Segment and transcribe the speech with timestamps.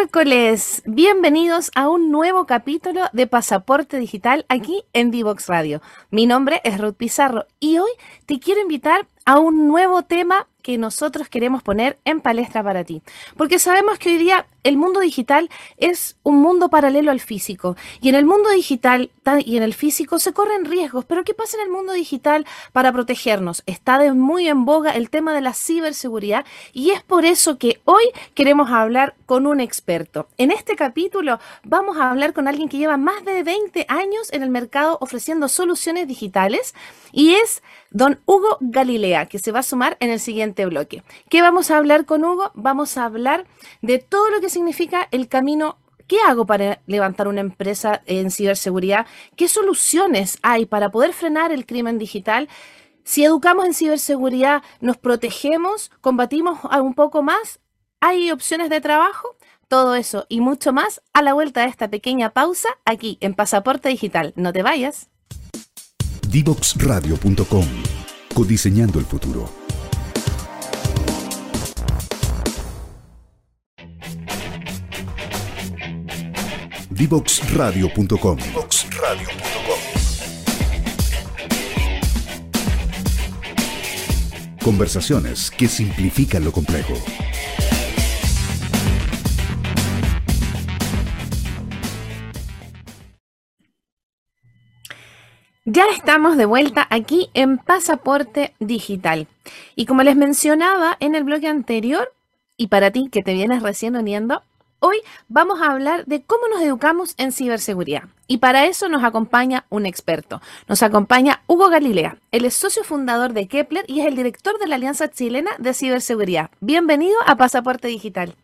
[0.00, 0.82] Miércoles.
[0.86, 5.82] Bienvenidos a un nuevo capítulo de Pasaporte Digital aquí en Divox Radio.
[6.10, 7.90] Mi nombre es Ruth Pizarro y hoy
[8.24, 13.02] te quiero invitar a un nuevo tema que nosotros queremos poner en palestra para ti.
[13.36, 17.76] Porque sabemos que hoy día el mundo digital es un mundo paralelo al físico.
[18.00, 19.10] Y en el mundo digital
[19.44, 21.04] y en el físico se corren riesgos.
[21.04, 23.62] Pero ¿qué pasa en el mundo digital para protegernos?
[23.66, 28.04] Está muy en boga el tema de la ciberseguridad y es por eso que hoy
[28.34, 30.28] queremos hablar con un experto.
[30.38, 34.42] En este capítulo vamos a hablar con alguien que lleva más de 20 años en
[34.42, 36.74] el mercado ofreciendo soluciones digitales
[37.12, 41.02] y es don Hugo Galilea, que se va a sumar en el siguiente bloque.
[41.28, 42.52] ¿Qué vamos a hablar con Hugo?
[42.54, 43.46] Vamos a hablar
[43.82, 45.76] de todo lo que significa el camino
[46.10, 49.06] ¿Qué hago para levantar una empresa en ciberseguridad?
[49.36, 52.48] ¿Qué soluciones hay para poder frenar el crimen digital?
[53.04, 57.60] Si educamos en ciberseguridad, nos protegemos, combatimos un poco más,
[58.00, 59.36] ¿hay opciones de trabajo?
[59.68, 63.88] Todo eso y mucho más a la vuelta de esta pequeña pausa aquí en Pasaporte
[63.88, 64.32] Digital.
[64.34, 65.09] No te vayas.
[66.30, 67.66] Divoxradio.com
[68.32, 69.50] Codiseñando el futuro.
[76.90, 78.38] Divoxradio.com
[84.62, 86.94] Conversaciones que simplifican lo complejo.
[95.66, 99.28] Ya estamos de vuelta aquí en Pasaporte Digital.
[99.76, 102.14] Y como les mencionaba en el bloque anterior,
[102.56, 104.42] y para ti que te vienes recién uniendo,
[104.78, 104.96] hoy
[105.28, 108.04] vamos a hablar de cómo nos educamos en ciberseguridad.
[108.26, 110.40] Y para eso nos acompaña un experto.
[110.66, 112.16] Nos acompaña Hugo Galilea.
[112.32, 115.74] Él es socio fundador de Kepler y es el director de la Alianza Chilena de
[115.74, 116.50] Ciberseguridad.
[116.60, 118.34] Bienvenido a Pasaporte Digital.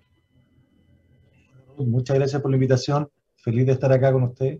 [1.79, 3.09] Muchas gracias por la invitación.
[3.37, 4.59] Feliz de estar acá con usted.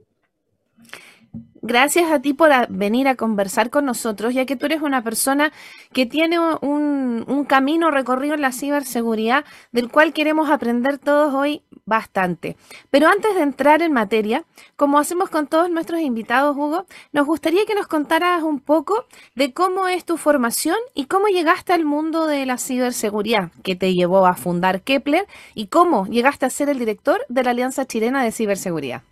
[1.67, 5.53] Gracias a ti por venir a conversar con nosotros, ya que tú eres una persona
[5.93, 12.57] que tiene un, camino recorrido en la ciberseguridad, del cual queremos aprender todos hoy bastante.
[12.91, 14.45] Pero antes de entrar en materia,
[14.77, 19.53] como hacemos con todos nuestros invitados, Hugo, nos gustaría que nos contaras un poco de
[19.53, 24.25] cómo es tu formación y cómo llegaste al mundo de la ciberseguridad, que te llevó
[24.27, 28.31] a fundar Kepler y cómo llegaste a ser el director de la Alianza Chilena de
[28.31, 29.03] Ciberseguridad.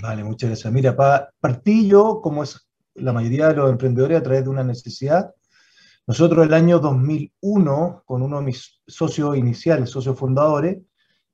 [0.00, 0.72] Vale, muchas gracias.
[0.72, 0.96] Mira,
[1.40, 5.34] partí yo, como es la mayoría de los emprendedores, a través de una necesidad.
[6.06, 10.78] Nosotros el año 2001, con uno de mis socios iniciales, socios fundadores,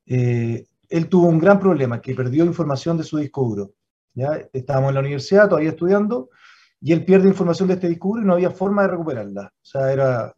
[0.07, 3.73] eh, él tuvo un gran problema, que perdió información de su disco duro.
[4.15, 4.41] ¿ya?
[4.53, 6.31] Estábamos en la universidad todavía estudiando,
[6.81, 9.53] y él pierde información de este disco duro y no había forma de recuperarla.
[9.55, 10.35] O sea, era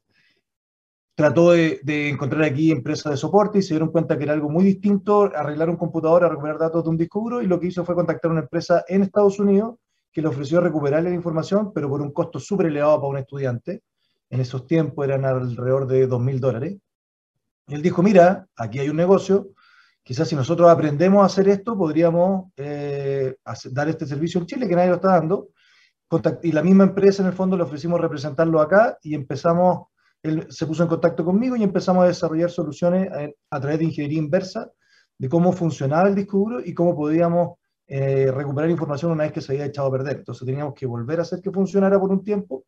[1.15, 4.65] trató de, encontrar aquí empresas de soporte y se dieron cuenta que era algo muy
[4.65, 7.85] distinto arreglar un computador a recuperar datos de un disco duro y lo que hizo
[7.85, 9.77] fue contactar a una empresa en Estados Unidos
[10.11, 13.83] que le ofreció recuperarle la información, pero por un costo súper elevado para un estudiante.
[14.29, 16.77] En esos tiempos eran alrededor de 2.000 dólares.
[17.67, 19.51] Y él dijo, mira, aquí hay un negocio,
[20.03, 23.37] quizás si nosotros aprendemos a hacer esto, podríamos eh,
[23.71, 25.49] dar este servicio en Chile, que nadie lo está dando.
[26.43, 29.87] y la misma empresa, en el fondo, le ofrecimos representarlo acá y empezamos
[30.23, 33.09] él se puso en contacto conmigo y empezamos a desarrollar soluciones
[33.51, 34.71] a, través de ingeniería inversa
[35.19, 39.41] de cómo funcionaba el disco duro y cómo podíamos eh, recuperar información una vez que
[39.41, 40.19] se había echado a perder.
[40.19, 42.65] Entonces teníamos que volver a hacer que funcionara por un tiempo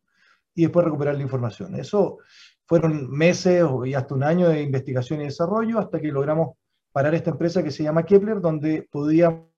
[0.53, 1.75] y después recuperar la información.
[1.75, 2.19] Eso
[2.65, 6.57] fueron meses y hasta un año de investigación y desarrollo hasta que logramos
[6.91, 9.54] parar esta empresa que se llama Kepler, donde podíamos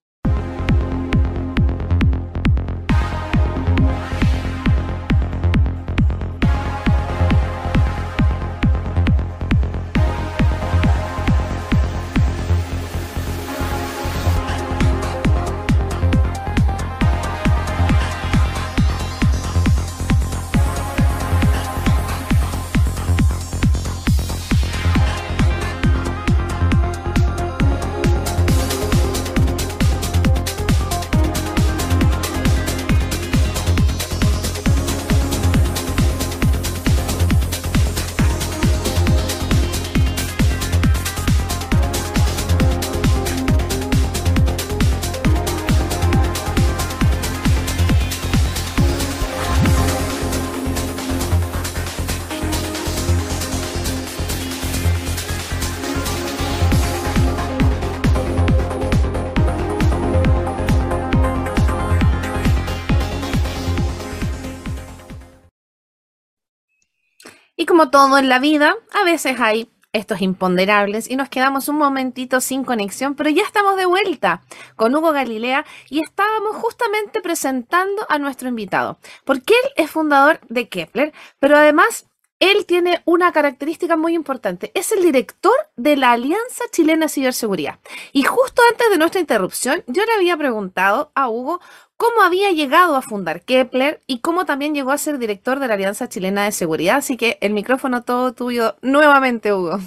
[67.78, 72.42] como todo en la vida, a veces hay estos imponderables y nos quedamos un momentito
[72.42, 74.42] sin conexión, pero ya estamos de vuelta
[74.76, 80.70] con Hugo Galilea y estábamos justamente presentando a nuestro invitado, porque él es fundador de
[80.70, 82.08] Kepler, pero además
[82.40, 84.72] él tiene una característica muy importante.
[84.74, 87.80] Es el director de la Alianza Chilena de Ciberseguridad.
[88.12, 91.62] Y justo antes de nuestra interrupción, yo le había preguntado a Hugo
[91.98, 95.74] cómo había llegado a fundar Kepler y cómo también llegó a ser director de la
[95.74, 96.98] Alianza Chilena de Seguridad.
[96.98, 99.80] Así que el micrófono todo tuyo nuevamente, Hugo.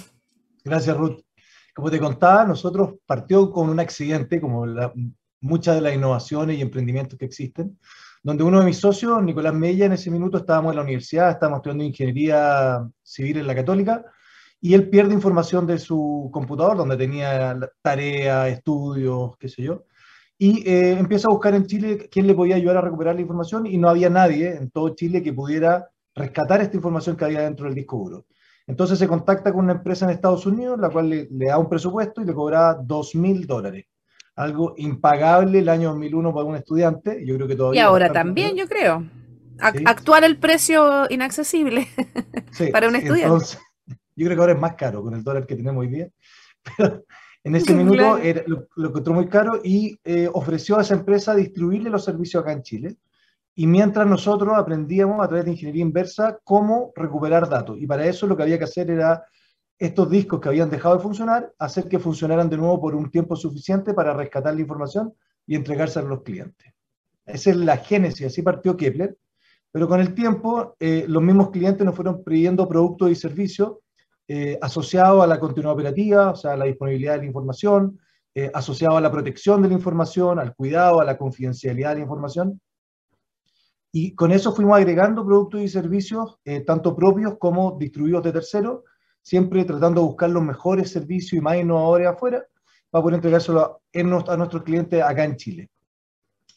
[0.63, 1.21] Gracias, Ruth.
[1.73, 4.65] Como te contaba, nosotros partió con un accidente, como
[5.39, 7.77] muchas de las innovaciones y emprendimientos que existen
[8.23, 11.57] donde uno de mis socios, Nicolás Mella, en ese minuto estábamos en la universidad, estábamos
[11.57, 14.05] estudiando ingeniería civil en la Católica,
[14.59, 19.85] y él pierde información de su computador, donde tenía tareas, estudios, qué sé yo,
[20.41, 23.67] y eh, empieza a buscar en Chile quién le podía ayudar a recuperar la información,
[23.67, 27.67] y no había nadie en todo Chile que pudiera rescatar esta información que había dentro
[27.67, 28.25] del disco duro.
[28.65, 31.69] Entonces se contacta con una empresa en Estados Unidos, la cual le, le da un
[31.69, 33.85] presupuesto y le cobra dos mil dólares
[34.35, 37.23] algo impagable el año 2001 para un estudiante.
[37.23, 37.81] Yo creo que todavía.
[37.81, 39.05] Y ahora también, yo creo.
[39.59, 41.87] Actuar el precio inaccesible
[42.71, 43.45] para un estudiante.
[44.15, 46.09] yo creo que ahora es más caro con el dólar que tenemos hoy día.
[46.77, 47.03] Pero
[47.43, 48.19] en ese minuto
[48.75, 52.63] lo, encontró muy caro y eh, ofreció a esa empresa distribuirle los servicios acá en
[52.63, 52.97] Chile.
[53.53, 57.77] Y mientras nosotros aprendíamos a través de ingeniería inversa cómo recuperar datos.
[57.79, 59.25] Y para eso lo que había que hacer era
[59.77, 63.35] estos discos que habían dejado de funcionar, hacer que funcionaran de nuevo por un tiempo
[63.35, 65.13] suficiente para rescatar la información
[65.45, 66.71] y entregarse a los clientes.
[67.25, 69.17] Esa es la génesis, así partió Kepler,
[69.71, 73.77] pero con el tiempo eh, los mismos clientes nos fueron pidiendo productos y servicios
[74.27, 77.99] eh, asociados a la continuidad operativa, o sea, a la disponibilidad de la información,
[78.33, 82.01] eh, asociados a la protección de la información, al cuidado, a la confidencialidad de la
[82.01, 82.61] información.
[83.91, 88.83] Y con eso fuimos agregando productos y servicios, tanto propios como distribuidos de terceros,
[89.21, 92.45] siempre tratando de buscar los mejores servicios y más innovadores afuera
[92.89, 95.69] para poder entregárselo a, nuestros clientes acá en Chile.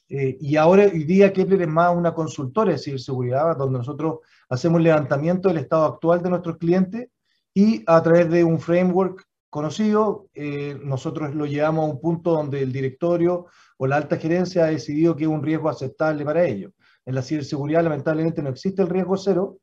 [0.09, 4.19] Eh, y ahora, hoy día, Kepler es más una consultora de ciberseguridad, donde nosotros
[4.49, 7.09] hacemos levantamiento del estado actual de nuestros clientes
[7.55, 12.61] y a través de un framework conocido, eh, nosotros lo llevamos a un punto donde
[12.61, 13.47] el directorio
[13.79, 16.73] o la alta gerencia ha decidido que es un riesgo aceptable para ellos.
[17.07, 19.59] En la ciberseguridad, lamentablemente, no existe el riesgo cero,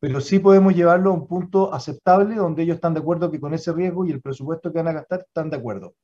[0.00, 3.54] pero sí podemos llevarlo a un punto aceptable donde ellos están de acuerdo que con
[3.54, 5.94] ese riesgo y el presupuesto que van a gastar están de acuerdo.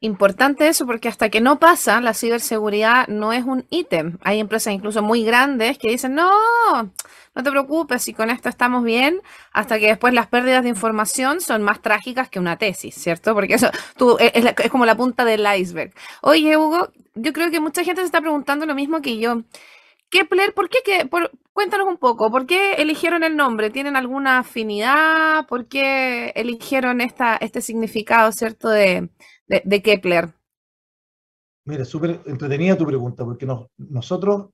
[0.00, 4.18] Importante eso porque hasta que no pasa, la ciberseguridad no es un ítem.
[4.22, 6.30] Hay empresas incluso muy grandes que dicen, no,
[7.34, 9.20] no te preocupes, si con esto estamos bien,
[9.52, 13.34] hasta que después las pérdidas de información son más trágicas que una tesis, ¿cierto?
[13.34, 13.70] Porque eso
[14.18, 15.92] es, como la punta del iceberg.
[16.22, 19.42] Oye, Hugo, yo creo que mucha gente se está preguntando lo mismo que yo.
[20.10, 20.78] Kepler, ¿por qué?
[20.84, 23.70] Que, por, cuéntanos un poco, ¿por qué eligieron el nombre?
[23.70, 25.46] ¿Tienen alguna afinidad?
[25.46, 28.70] ¿Por qué eligieron esta, este significado, cierto,
[29.48, 30.32] de, Kepler?
[31.64, 34.50] Mira, súper entretenida tu pregunta, porque nosotros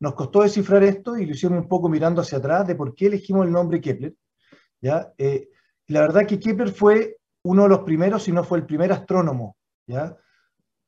[0.00, 3.06] nos costó descifrar esto y lo hicimos un poco mirando hacia atrás de por qué
[3.06, 4.14] elegimos el nombre Kepler.
[4.80, 5.12] ¿ya?
[5.16, 5.48] Eh,
[5.86, 9.56] la verdad que Kepler fue uno de los primeros, si no fue el primer astrónomo.
[9.86, 10.16] ¿ya?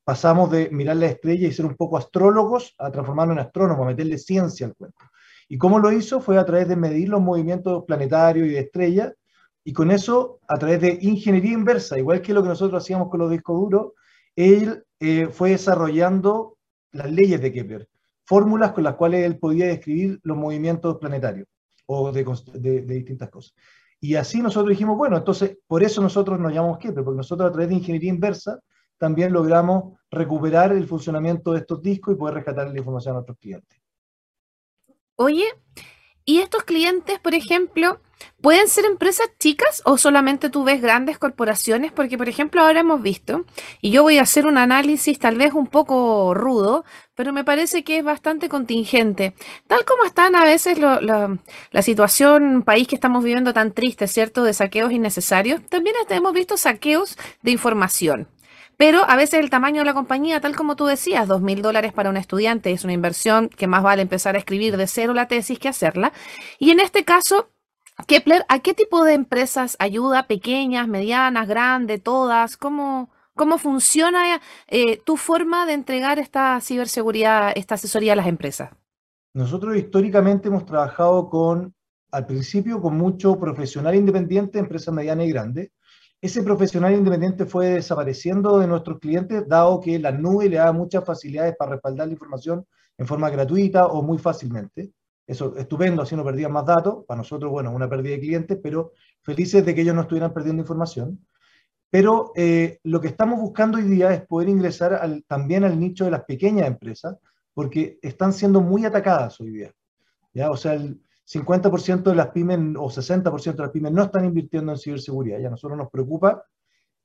[0.05, 3.89] pasamos de mirar la estrella y ser un poco astrólogos a transformarnos en astrónomos, a
[3.89, 5.05] meterle ciencia al cuento.
[5.49, 6.21] ¿Y cómo lo hizo?
[6.21, 9.13] Fue a través de medir los movimientos planetarios y de estrellas,
[9.65, 13.21] y con eso, a través de ingeniería inversa, igual que lo que nosotros hacíamos con
[13.21, 13.93] los discos duros,
[14.37, 16.59] él eh, fue desarrollando
[16.93, 17.89] las leyes de Kepler,
[18.25, 21.49] fórmulas con las cuales él podía describir los movimientos planetarios
[21.87, 23.55] o de, de, de distintas cosas.
[24.01, 27.53] Y así nosotros dijimos, bueno, entonces por eso nosotros nos llamamos Kepler, porque nosotros a
[27.53, 28.61] través de ingeniería inversa
[28.99, 33.39] también logramos recuperar el funcionamiento de estos discos y poder rescatar la información a nuestros
[33.39, 33.79] clientes.
[35.17, 35.45] Oye,
[36.25, 38.01] ¿y estos clientes, por ejemplo,
[38.41, 41.93] pueden ser empresas chicas o solamente tú ves grandes corporaciones?
[41.93, 43.45] Porque, por ejemplo, ahora hemos visto,
[43.81, 47.85] y yo voy a hacer un análisis tal vez un poco rudo, pero me parece
[47.85, 49.35] que es bastante contingente.
[49.67, 51.39] Tal como están a veces la,
[51.71, 56.57] la situación, país que estamos viviendo tan triste, ¿cierto?, de saqueos innecesarios, también hemos visto
[56.57, 58.29] saqueos de información.
[58.77, 61.93] Pero a veces el tamaño de la compañía, tal como tú decías, dos mil dólares
[61.93, 65.29] para un estudiante es una inversión que más vale empezar a escribir de cero la
[65.29, 66.13] tesis que hacerla.
[66.59, 67.51] Y en este caso,
[68.07, 70.27] Kepler, ¿a qué tipo de empresas ayuda?
[70.27, 72.57] ¿Pequeñas, medianas, grandes, todas?
[72.57, 78.71] ¿Cómo, cómo funciona eh, tu forma de entregar esta ciberseguridad, esta asesoría a las empresas?
[79.33, 81.75] Nosotros históricamente hemos trabajado con,
[82.11, 85.71] al principio, con mucho profesional independiente, empresas medianas y grandes
[86.25, 91.05] ese profesional independiente fue desapareciendo de nuestros clientes, dado que la nube le da muchas
[91.05, 92.65] facilidades para respaldar la información
[92.97, 94.91] en forma gratuita o muy fácilmente.
[95.27, 97.05] Eso estupendo, así no perdían más datos.
[97.07, 100.63] Para nosotros, bueno, una pérdida de clientes, pero felices de que ellos no estuvieran perdiendo
[100.63, 101.27] información.
[101.91, 106.11] Pero eh, lo que estamos buscando hoy día es poder ingresar también al nicho de
[106.11, 107.19] las pequeñas empresas,
[107.53, 109.75] porque están siendo muy atacadas hoy día.
[110.33, 110.51] ¿ya?
[110.51, 114.73] O sea, el 50% de las pymes o 60% de las pymes no están invirtiendo
[114.73, 115.41] en ciberseguridad.
[115.41, 116.45] Ya a nosotros nos preocupa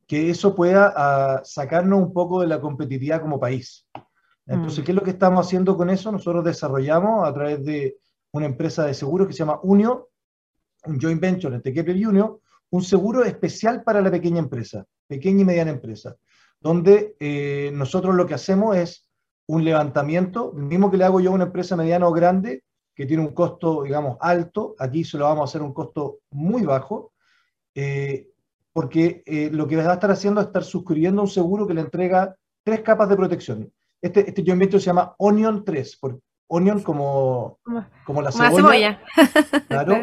[0.06, 3.88] que eso pueda ah, sacarnos un poco de la competitividad como país.
[4.46, 4.84] Entonces, mm.
[4.84, 6.12] ¿qué es lo que estamos haciendo con eso?
[6.12, 7.98] Nosotros desarrollamos a través de
[8.32, 10.10] una empresa de seguros que se llama Unio,
[10.86, 15.42] un joint venture entre Kepler y Unio, un seguro especial para la pequeña empresa, pequeña
[15.42, 16.16] y mediana empresa,
[16.60, 19.08] donde eh, nosotros lo que hacemos es
[19.48, 22.64] un levantamiento, mismo que le hago yo a una empresa mediana o grande,
[23.00, 26.64] que tiene un costo, digamos, alto, aquí se lo vamos a hacer un costo muy
[26.64, 27.14] bajo,
[27.74, 28.28] eh,
[28.74, 31.80] porque eh, lo que va a estar haciendo es estar suscribiendo un seguro que le
[31.80, 33.72] entrega tres capas de protección.
[34.02, 37.60] Este, este joint venture se llama Onion 3, por Onion como,
[38.04, 39.02] como la cebolla.
[39.70, 39.96] claro,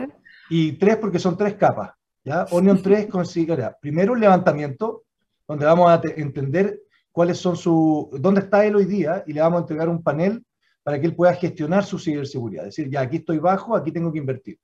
[0.49, 1.91] y tres porque son tres capas.
[2.25, 2.47] ¿ya?
[2.51, 5.03] Onion 3 considera primero un levantamiento,
[5.47, 6.81] donde vamos a entender
[7.13, 10.43] cuáles son su, dónde está él hoy día y le vamos a entregar un panel
[10.87, 12.69] para que él pueda gestionar su ciberseguridad.
[12.69, 14.61] Es decir, ya aquí estoy bajo, aquí tengo que invertir.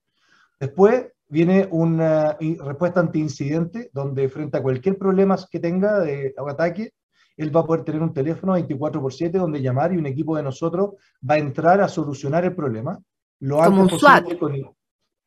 [0.61, 6.93] Después viene una respuesta anti-incidente, donde frente a cualquier problema que tenga de ataque,
[7.37, 10.37] él va a poder tener un teléfono 24 por 7 donde llamar y un equipo
[10.37, 10.91] de nosotros
[11.29, 12.97] va a entrar a solucionar el problema.
[13.41, 14.39] Lo como un SWAT.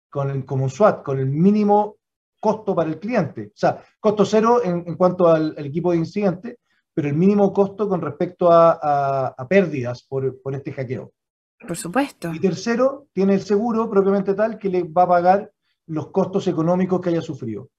[0.10, 1.98] Con, como un SWAT, con el mínimo
[2.40, 3.48] costo para el cliente.
[3.48, 6.60] O sea, costo cero en, cuanto al, equipo de incidente,
[6.96, 11.12] pero el mínimo costo con respecto a, pérdidas por, por, este hackeo.
[11.60, 12.34] Por supuesto.
[12.34, 15.52] Y tercero, tiene el seguro propiamente tal que le va a pagar
[15.88, 17.70] los costos económicos que haya sufrido.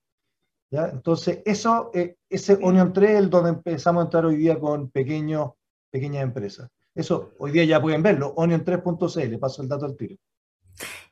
[0.70, 0.88] ¿Ya?
[0.88, 4.90] Entonces, eso, eh, ese Onion 3 es el donde empezamos a entrar hoy día con
[4.90, 5.52] pequeños,
[5.90, 6.68] pequeñas empresas.
[6.94, 10.16] Eso hoy día ya pueden verlo, onion3.cl, paso el dato al tiro.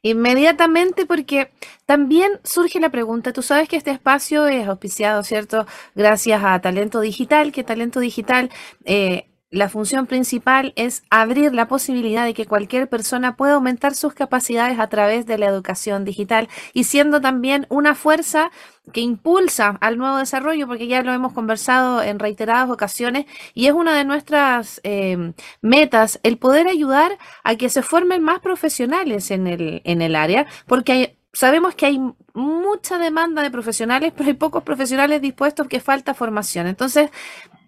[0.03, 1.51] Inmediatamente porque
[1.87, 5.67] también surge la pregunta, tú sabes que este espacio es auspiciado, ¿cierto?
[5.95, 8.51] Gracias a Talento Digital, que Talento Digital
[8.85, 14.13] eh, la función principal es abrir la posibilidad de que cualquier persona pueda aumentar sus
[14.13, 18.51] capacidades a través de la educación digital y siendo también una fuerza
[18.93, 23.73] que impulsa al nuevo desarrollo, porque ya lo hemos conversado en reiteradas ocasiones y es
[23.73, 29.47] una de nuestras em, metas el poder ayudar a que se formen más profesionales en
[29.47, 32.01] el, en el área, porque sabemos que hay
[32.35, 36.67] mucha demanda de profesionales, pero hay pocos profesionales dispuestos que falta formación.
[36.67, 37.11] Entonces,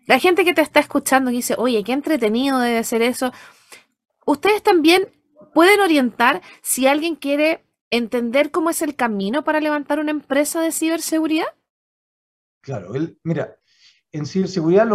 [0.06, 3.32] la gente que te está escuchando dice, oye, qué entretenido debe ser eso.
[4.24, 5.08] Ustedes también
[5.52, 10.72] pueden orientar si alguien quiere entender cómo es el camino para levantar una empresa de
[10.72, 11.46] ciberseguridad.
[12.60, 13.56] Claro, mira,
[14.12, 14.88] en ciberseguridad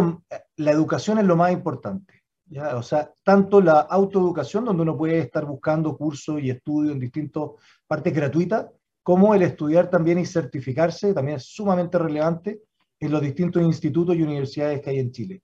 [0.57, 2.23] la educación es lo más importante.
[2.45, 2.75] ¿ya?
[2.75, 7.43] O sea, tanto la autoeducación, donde uno puede estar buscando cursos y estudios en distintas
[7.87, 8.67] partes gratuitas,
[9.03, 12.61] como el estudiar también y certificarse, también es sumamente relevante
[13.01, 15.41] en los distintos institutos y universidades que hay en Chile.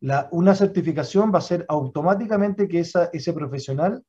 [0.00, 4.02] La, una certificación va a ser automáticamente que esa, ese profesional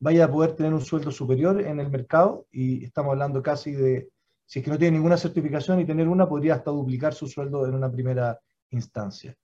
[0.00, 4.08] vaya a poder tener un sueldo superior en el mercado y estamos hablando casi de,
[4.46, 7.66] si es que no tiene ninguna certificación y tener una, podría hasta duplicar su sueldo
[7.66, 9.36] en una primera instancia.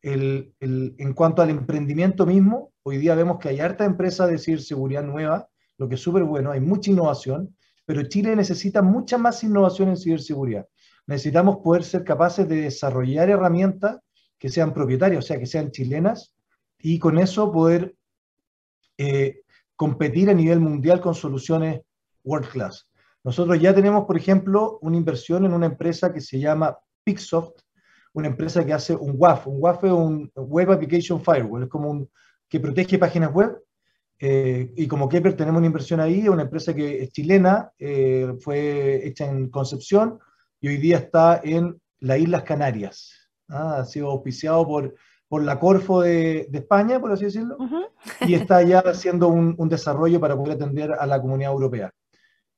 [0.00, 4.38] El, el, en cuanto al emprendimiento mismo, hoy día vemos que hay harta empresa de
[4.38, 5.48] ciberseguridad nueva,
[5.78, 9.96] lo que es súper bueno, hay mucha innovación, pero Chile necesita mucha más innovación en
[9.96, 10.66] ciberseguridad
[11.08, 13.98] necesitamos poder ser capaces de desarrollar herramientas
[14.38, 16.36] que sean propietarias, o sea, que sean chilenas,
[16.78, 17.96] y con eso poder
[18.98, 19.40] eh,
[19.74, 21.80] competir a nivel mundial con soluciones
[22.22, 22.88] world class.
[23.24, 27.62] Nosotros ya tenemos, por ejemplo, una inversión en una empresa que se llama Pixsoft,
[28.12, 29.46] una empresa que hace un WAF.
[29.46, 32.08] Un WAF es un Web Application Firewall, es como un
[32.48, 33.58] que protege páginas web.
[34.20, 39.06] Eh, y como Kepler tenemos una inversión ahí, una empresa que es chilena, eh, fue
[39.06, 40.18] hecha en Concepción,
[40.60, 43.30] y hoy día está en las Islas Canarias.
[43.48, 43.78] ¿ah?
[43.78, 44.94] Ha sido auspiciado por,
[45.28, 47.56] por la Corfo de, España, por así decirlo,
[48.26, 51.92] y está ya haciendo un, desarrollo para poder atender a la comunidad europea.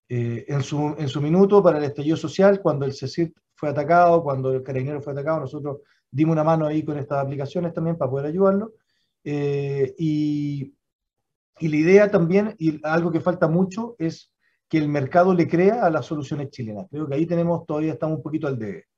[0.08, 4.22] Eh, en, su, en su minuto, para el estallido social, cuando el CECIT fue atacado,
[4.22, 5.78] cuando el Carabinero fue atacado, nosotros
[6.10, 8.72] dimos una mano ahí con estas aplicaciones también para poder ayudarlo.
[9.22, 10.74] Eh, y,
[11.60, 14.29] y la idea también, y algo que falta mucho, es
[14.70, 16.86] que el mercado le crea a las soluciones chilenas.
[16.90, 18.89] Creo que ahí tenemos, todavía estamos un poquito al debe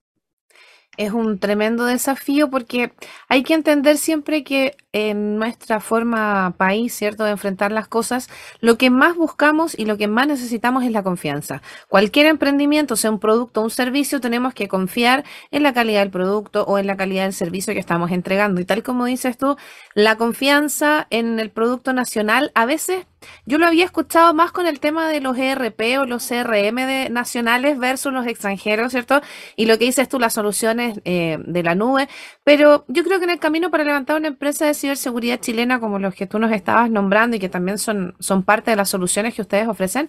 [0.96, 2.92] es un tremendo desafío porque
[3.28, 8.28] hay que entender siempre que en nuestra forma país, ¿cierto?, de enfrentar las cosas,
[8.60, 11.62] lo que más buscamos y lo que más necesitamos es la confianza.
[11.88, 16.10] Cualquier emprendimiento, sea un producto o un servicio, tenemos que confiar en la calidad del
[16.10, 18.60] producto o en la calidad del servicio que estamos entregando.
[18.60, 19.56] Y tal como dices tú,
[19.94, 23.06] la confianza en el producto nacional a veces
[23.46, 27.08] yo lo había escuchado más con el tema de los ERP o los CRM de,
[27.10, 29.20] nacionales versus los extranjeros, ¿cierto?
[29.56, 32.08] Y lo que dices tú, las soluciones eh, de la nube.
[32.44, 35.98] Pero yo creo que en el camino para levantar una empresa de ciberseguridad chilena como
[35.98, 39.34] los que tú nos estabas nombrando y que también son, son parte de las soluciones
[39.34, 40.08] que ustedes ofrecen,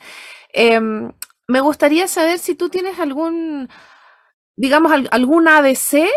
[0.53, 1.11] em,
[1.47, 3.69] me gustaría saber si tú tienes algún,
[4.55, 6.07] digamos, algún ADC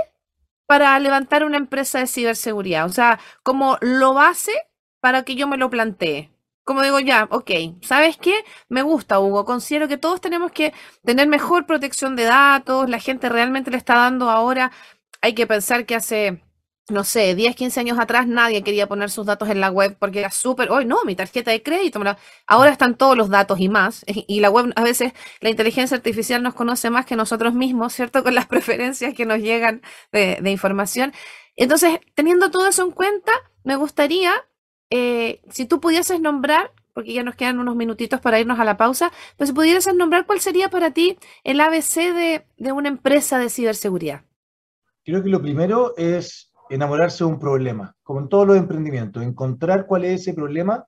[0.66, 2.86] para levantar una empresa de ciberseguridad.
[2.86, 4.52] O sea, como lo base
[5.00, 6.30] para que yo me lo plantee.
[6.66, 7.50] Como digo, ya, ok,
[7.82, 8.44] ¿sabes qué?
[8.68, 9.44] Me gusta, Hugo.
[9.46, 12.90] Considero que todos tenemos que tener mejor protección de datos.
[12.90, 14.73] La gente realmente le está dando ahora.
[15.23, 16.42] Hay que pensar que hace
[16.88, 20.20] no sé, 10, 15 años atrás nadie quería poner sus datos en la web porque
[20.20, 22.00] era súper, hoy no, mi tarjeta de crédito,
[22.46, 26.42] ahora están todos los datos y más, y la web a veces, la inteligencia artificial
[26.42, 28.23] nos conoce más que nosotros mismos, ¿cierto?
[28.23, 29.82] Con las preferencias que nos llegan
[30.12, 31.12] de, información.
[31.56, 33.32] Entonces, teniendo todo eso en cuenta,
[33.64, 34.32] me gustaría,
[34.90, 38.76] eh, si tú pudieses nombrar, porque ya nos quedan unos minutitos para irnos a la
[38.76, 43.38] pausa, pero si pudieras nombrar cuál sería para ti el ABC de, de una empresa
[43.38, 44.22] de ciberseguridad.
[45.04, 49.86] Creo que lo primero es enamorarse de un problema, como en todos los emprendimientos, encontrar
[49.86, 50.86] cuál es ese problema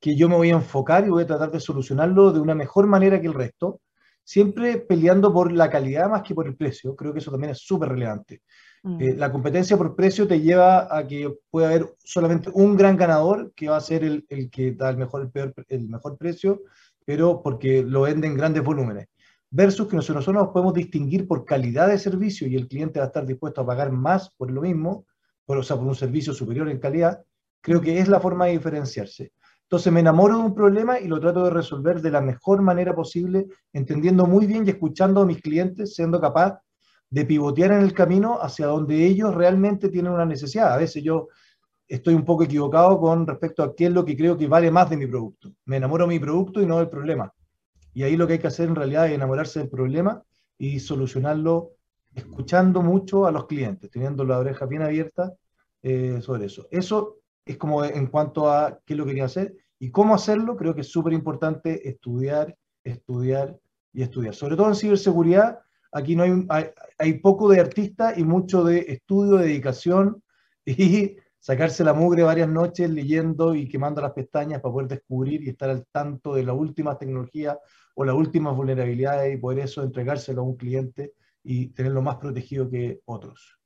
[0.00, 2.86] que yo me voy a enfocar y voy a tratar de solucionarlo de una mejor
[2.86, 3.80] manera que el resto,
[4.24, 6.96] siempre peleando por la calidad más que por el precio.
[6.96, 8.42] Creo que eso también es súper relevante.
[8.82, 9.00] Mm.
[9.00, 13.52] Eh, la competencia por precio te lleva a que pueda haber solamente un gran ganador
[13.54, 16.62] que va a ser el, el que da el mejor, el, el mejor precio,
[17.04, 19.08] pero porque lo vende en grandes volúmenes
[19.50, 23.08] versus que nosotros nos podemos distinguir por calidad de servicio y el cliente va a
[23.08, 25.06] estar dispuesto a pagar más por lo mismo,
[25.44, 27.24] por, o sea, por un servicio superior en calidad,
[27.60, 29.32] creo que es la forma de diferenciarse.
[29.62, 32.94] Entonces me enamoro de un problema y lo trato de resolver de la mejor manera
[32.94, 36.60] posible, entendiendo muy bien y escuchando a mis clientes, siendo capaz
[37.10, 40.72] de pivotear en el camino hacia donde ellos realmente tienen una necesidad.
[40.72, 41.28] A veces yo
[41.88, 44.88] estoy un poco equivocado con respecto a qué es lo que creo que vale más
[44.88, 45.52] de mi producto.
[45.64, 47.32] Me enamoro de mi producto y no del problema.
[47.92, 50.22] Y ahí lo que hay que hacer en realidad es enamorarse del problema
[50.56, 51.72] y solucionarlo
[52.14, 55.34] escuchando mucho a los clientes, teniendo la oreja bien abierta
[55.82, 56.68] eh, sobre eso.
[56.70, 60.56] Eso es como en cuanto a qué es lo que quería hacer y cómo hacerlo,
[60.56, 63.58] creo que es súper importante estudiar, estudiar
[63.92, 64.34] y estudiar.
[64.34, 65.60] Sobre todo en ciberseguridad,
[65.92, 66.66] aquí no hay,
[66.98, 70.22] hay, poco de artista y mucho de estudio, dedicación
[70.64, 75.50] y sacarse la mugre varias noches leyendo y quemando las pestañas para poder descubrir y
[75.50, 77.56] estar al tanto de las últimas tecnologías
[77.94, 82.68] o las últimas vulnerabilidades y poder eso entregárselo a un cliente y tenerlo más protegido
[82.70, 83.59] que otros.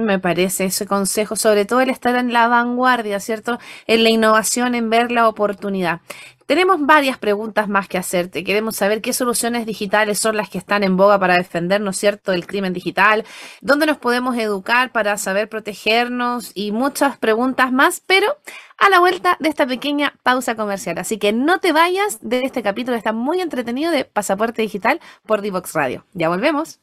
[0.00, 3.58] Me parece ese consejo, sobre todo el estar en la vanguardia, ¿cierto?
[3.88, 6.02] En la innovación, en ver la oportunidad.
[6.46, 8.44] Tenemos varias preguntas más que hacerte.
[8.44, 12.46] Queremos saber qué soluciones digitales son las que están en boga para defendernos, ¿cierto?, del
[12.46, 13.24] crimen digital,
[13.60, 18.36] dónde nos podemos educar para saber protegernos y muchas preguntas más, pero
[18.78, 20.96] a la vuelta de esta pequeña pausa comercial.
[20.98, 25.40] Así que no te vayas de este capítulo, está muy entretenido de Pasaporte Digital por
[25.40, 26.06] Divox Radio.
[26.14, 26.78] Ya volvemos.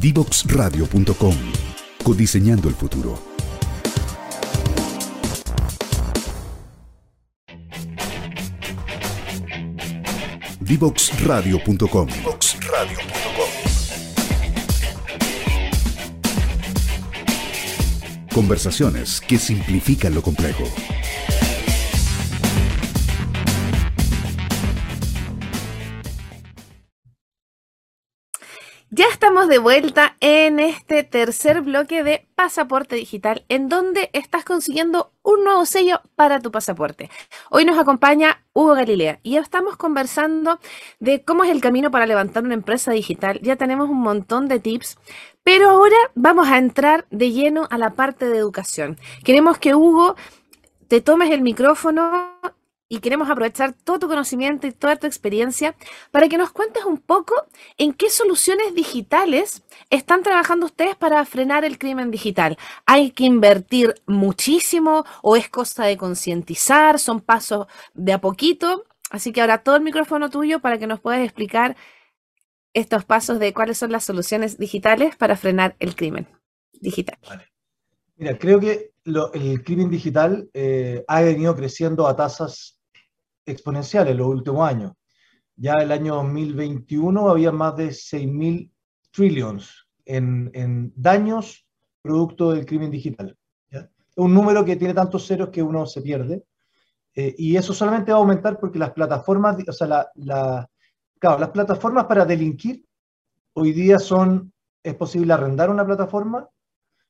[0.00, 1.34] Divoxradio.com.
[2.02, 3.22] Codiseñando el futuro.
[10.60, 12.08] Divoxradio.com.
[18.32, 20.64] Conversaciones que simplifican lo complejo.
[29.30, 35.44] Estamos de vuelta en este tercer bloque de Pasaporte Digital, en donde estás consiguiendo un
[35.44, 37.10] nuevo sello para tu pasaporte.
[37.48, 40.58] Hoy nos acompaña Hugo Galilea y estamos conversando
[40.98, 43.38] de cómo es el camino para levantar una empresa digital.
[43.40, 44.98] Ya tenemos un montón de tips,
[45.44, 48.98] pero ahora vamos a entrar de lleno a la parte de educación.
[49.22, 50.16] Queremos que Hugo
[50.88, 52.32] te tomes el micrófono
[52.92, 55.76] y queremos aprovechar todo tu conocimiento y toda tu experiencia
[56.10, 57.34] para que nos cuentes un poco
[57.78, 62.58] en qué soluciones digitales están trabajando ustedes para frenar el crimen digital.
[62.86, 66.98] ¿Hay que invertir muchísimo o es cosa de concientizar?
[66.98, 68.84] ¿Son pasos de a poquito?
[69.10, 71.76] Así que ahora todo el micrófono tuyo para que nos puedas explicar
[72.74, 76.26] estos pasos de cuáles son las soluciones digitales para frenar el crimen
[76.72, 77.18] digital.
[78.16, 82.79] Mira, creo que el crimen digital eh, ha venido creciendo a tasas
[83.50, 84.92] exponenciales los últimos años.
[85.56, 88.70] Ya el año 2021 había más de 6.000
[89.10, 91.66] trillions en, en, daños
[92.00, 93.36] producto del crimen digital.
[94.16, 96.44] Un número que tiene tantos ceros que uno se pierde.
[97.14, 102.24] Eh, y eso solamente va a aumentar porque las plataformas, o sea, las plataformas para
[102.24, 102.84] delinquir
[103.52, 106.48] hoy día son, es posible arrendar una plataforma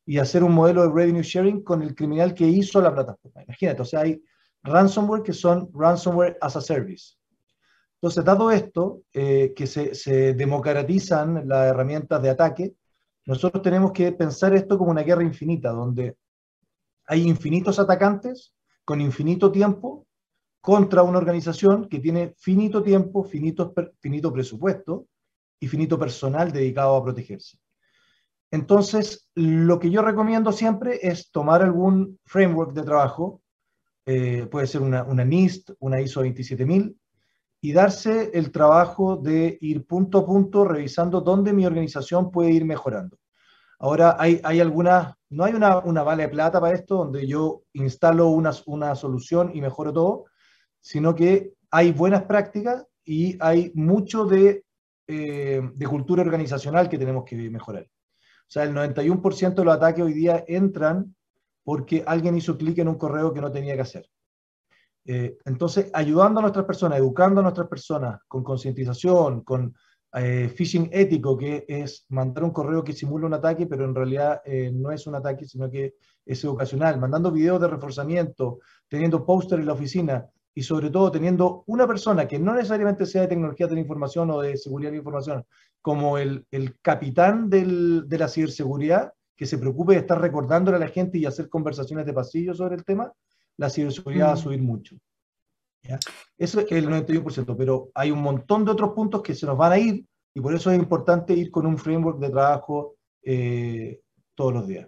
[0.07, 3.43] y hacer un modelo de revenue sharing con el criminal que hizo la plataforma.
[3.45, 4.23] Imagínate, o sea, hay
[4.63, 7.17] ransomware que son ransomware as a service.
[7.95, 12.75] Entonces, dado esto, eh, que se, se, democratizan las herramientas de ataque,
[13.27, 16.17] nosotros tenemos que pensar esto como una guerra infinita, donde
[17.07, 20.07] hay infinitos atacantes con infinito tiempo
[20.61, 25.07] contra una organización que tiene finito tiempo, finito, finito presupuesto
[25.59, 27.59] y finito personal dedicado a protegerse.
[28.51, 33.40] Entonces, lo que yo recomiendo siempre es tomar algún framework de trabajo,
[34.13, 36.99] eh, puede ser una, una, NIST, una ISO 27000,
[37.61, 42.65] y darse el trabajo de ir punto a punto revisando dónde mi organización puede ir
[42.65, 43.19] mejorando.
[43.79, 47.63] Ahora, hay, hay algunas, no hay una, una bala de plata para esto, donde yo
[47.73, 50.25] instalo una, una solución y mejoro todo,
[50.81, 54.65] sino que hay buenas prácticas y hay mucho de,
[55.07, 57.85] eh, de cultura organizacional que tenemos que mejorar.
[57.85, 61.15] O sea, el 91% de los ataques hoy día entran
[61.63, 64.09] porque alguien hizo clic en un correo que no tenía que hacer.
[65.05, 69.75] Eh, entonces, ayudando a nuestras personas, educando a nuestras personas con concientización, con
[70.15, 74.41] eh, phishing ético, que es mandar un correo que simula un ataque, pero en realidad
[74.45, 75.95] eh, no es un ataque, sino que
[76.27, 81.63] es educacional, mandando videos de reforzamiento, teniendo póster en la oficina y sobre todo teniendo
[81.67, 84.97] una persona que no necesariamente sea de tecnología de la información o de seguridad de
[84.97, 85.45] la información,
[85.81, 86.45] como el,
[86.83, 91.49] capitán de la ciberseguridad, que se preocupe de estar recordándole a la gente y hacer
[91.49, 93.11] conversaciones de pasillo sobre el tema,
[93.57, 94.39] la ciberseguridad va a mm.
[94.39, 94.97] subir mucho.
[95.83, 95.99] ¿ya?
[96.37, 99.73] Eso es el 91%, pero hay un montón de otros puntos que se nos van
[99.73, 104.01] a ir y por eso es importante ir con un framework de trabajo eh,
[104.35, 104.87] todos los días.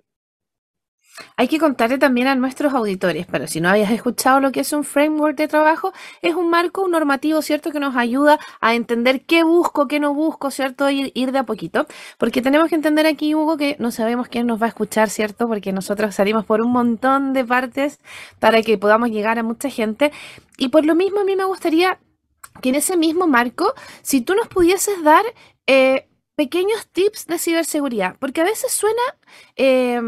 [1.36, 4.72] Hay que contarle también a nuestros auditores, pero si no habías escuchado lo que es
[4.72, 9.24] un framework de trabajo, es un marco un normativo, ¿cierto?, que nos ayuda a entender
[9.26, 11.86] qué busco, qué no busco, ¿cierto?, ir, ir de a poquito.
[12.18, 15.48] Porque tenemos que entender aquí, Hugo, que no sabemos quién nos va a escuchar, ¿cierto?
[15.48, 18.00] Porque nosotros salimos por un montón de partes
[18.38, 20.12] para que podamos llegar a mucha gente.
[20.56, 21.98] Y por lo mismo, a mí me gustaría
[22.62, 25.24] que en ese mismo marco, si tú nos pudieses dar
[25.66, 29.02] eh, pequeños tips de ciberseguridad, porque a veces suena...
[29.56, 30.00] Eh,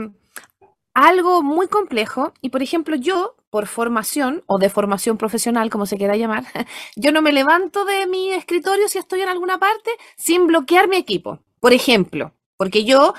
[0.94, 5.96] algo muy complejo y, por ejemplo, yo, por formación o de formación profesional, como se
[5.96, 6.44] quiera llamar,
[6.96, 10.96] yo no me levanto de mi escritorio si estoy en alguna parte sin bloquear mi
[10.96, 13.14] equipo, por ejemplo, porque yo,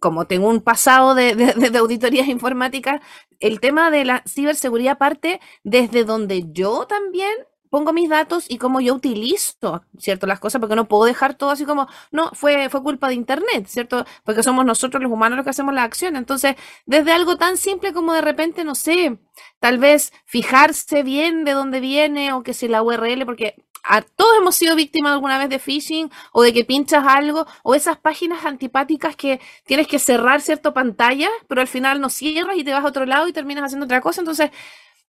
[0.00, 3.00] como tengo un pasado de, de, de auditorías informáticas,
[3.40, 7.32] el tema de la ciberseguridad parte desde donde yo también
[7.72, 10.26] pongo mis datos y cómo yo utilizo, ¿cierto?
[10.26, 13.66] Las cosas, porque no puedo dejar todo así como, no, fue, fue culpa de Internet,
[13.66, 14.04] ¿cierto?
[14.24, 16.16] Porque somos nosotros los humanos los que hacemos la acción.
[16.16, 19.16] Entonces, desde algo tan simple como de repente, no sé,
[19.58, 23.54] tal vez fijarse bien de dónde viene o que si la URL, porque
[23.84, 27.74] a, todos hemos sido víctimas alguna vez de phishing o de que pinchas algo o
[27.74, 32.64] esas páginas antipáticas que tienes que cerrar cierta pantalla, pero al final no cierras y
[32.64, 34.20] te vas a otro lado y terminas haciendo otra cosa.
[34.20, 34.50] Entonces,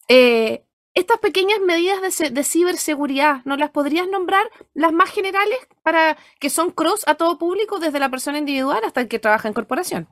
[0.07, 6.51] eh, estas pequeñas medidas de, ciberseguridad, ¿no las podrías nombrar las más generales para que
[6.51, 10.09] son cross a todo público, desde la persona individual hasta el que trabaja en corporación?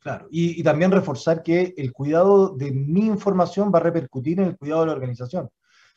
[0.00, 4.56] Claro, y, también reforzar que el cuidado de mi información va a repercutir en el
[4.56, 5.48] cuidado de la organización.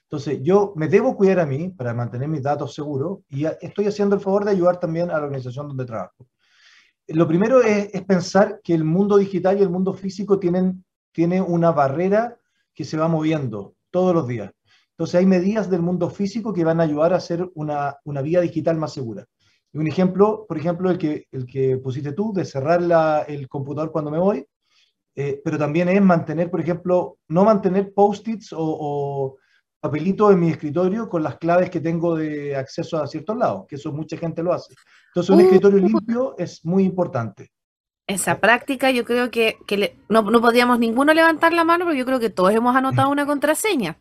[0.03, 4.15] Entonces, yo me debo cuidar a mí para mantener mis datos seguros y estoy haciendo
[4.15, 6.27] el favor de ayudar también a la organización donde trabajo.
[7.07, 11.41] Lo primero es, es pensar que el mundo digital y el mundo físico tienen, tiene
[11.41, 12.37] una barrera
[12.75, 14.51] que se va moviendo todos los días.
[14.91, 18.41] Entonces hay medidas del mundo físico que van a ayudar a hacer una, una vía
[18.41, 19.25] digital más segura.
[19.71, 23.47] Y un ejemplo, por ejemplo, el que, el que pusiste tú, de cerrar la, el
[23.47, 24.45] computador cuando me voy,
[25.15, 29.37] eh, pero también es mantener, por ejemplo, no mantener post-its o, o
[29.79, 33.75] papelitos en mi escritorio con las claves que tengo de acceso a ciertos lados, que
[33.77, 34.73] eso mucha gente lo hace.
[35.09, 37.51] Entonces un uh, escritorio limpio es muy importante.
[38.07, 41.97] Esa práctica yo creo que, que le, no, no, podíamos ninguno levantar la mano, pero
[41.97, 43.97] yo creo que todos hemos anotado una contraseña.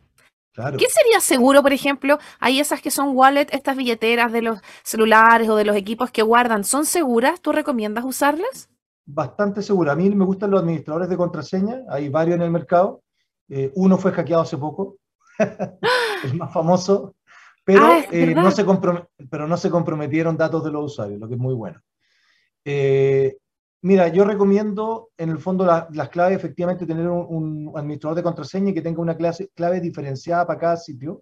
[0.53, 0.77] Claro.
[0.77, 2.19] ¿Qué sería seguro, por ejemplo?
[2.39, 6.21] Hay esas que son wallet, estas billeteras de los celulares o de los equipos que
[6.21, 7.41] guardan, ¿son seguras?
[7.41, 8.69] ¿Tú recomiendas usarlas?
[9.05, 9.91] Bastante segura.
[9.91, 13.01] A mí me gustan los administradores de contraseña, hay varios en el mercado.
[13.49, 14.97] Eh, uno fue hackeado hace poco,
[16.23, 17.15] el más famoso,
[17.65, 18.63] pero, ah, eh, no se
[19.29, 21.81] pero no se comprometieron datos de los usuarios, lo que es muy bueno.
[22.63, 23.37] Eh,
[23.85, 28.23] Mira, yo recomiendo en el fondo la, las claves, efectivamente, tener un, un, administrador de
[28.23, 31.21] contraseña que tenga una clase, clave diferenciada para cada sitio,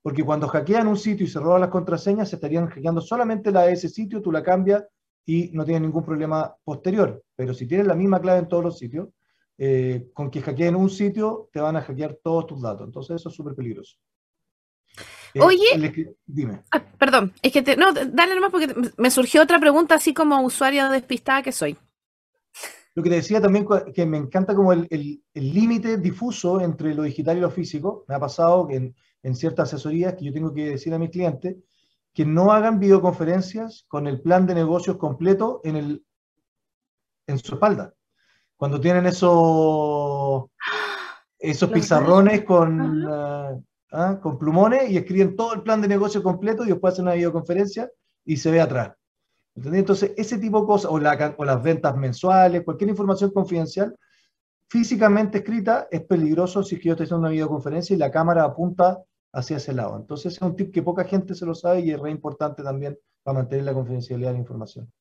[0.00, 3.64] porque cuando hackean un sitio y se roban las contraseñas, se estarían hackeando solamente la
[3.64, 4.86] de ese sitio, tú la cambias
[5.26, 7.22] y no tienes ningún problema posterior.
[7.36, 9.10] Pero si tienes la misma clave en todos los sitios,
[9.58, 12.86] eh, con que hackeen un sitio, te van a hackear todos tus datos.
[12.86, 13.98] Entonces eso es súper peligroso.
[15.34, 16.62] Eh, Oye, dime.
[16.70, 20.40] Ah, perdón, es que te, no, dale nomás porque me surgió otra pregunta así como
[20.40, 21.76] usuario despistada que soy.
[22.98, 27.38] Lo que te decía también, que me encanta como el límite difuso entre lo digital
[27.38, 28.04] y lo físico.
[28.08, 31.10] Me ha pasado que en, en ciertas asesorías que yo tengo que decir a mis
[31.10, 31.54] clientes
[32.12, 36.04] que no hagan videoconferencias con el plan de negocios completo en, el,
[37.28, 37.94] en su espalda.
[38.56, 40.46] Cuando tienen esos,
[41.38, 43.56] esos pizarrones con, ah,
[43.92, 47.14] ah, con plumones y escriben todo el plan de negocio completo y después hacen una
[47.14, 47.88] videoconferencia
[48.24, 48.92] y se ve atrás.
[49.64, 53.96] Entonces, ese tipo de cosas, o, o las ventas mensuales, cualquier información confidencial,
[54.68, 58.44] físicamente escrita, es peligroso si es que yo estoy haciendo una videoconferencia y la cámara
[58.44, 59.96] apunta hacia ese lado.
[59.96, 62.98] Entonces, es un tip que poca gente se lo sabe y es re importante también
[63.22, 64.92] para mantener la confidencialidad de la información.